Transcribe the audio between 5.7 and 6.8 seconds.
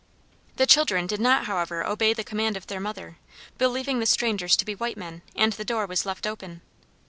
was left open.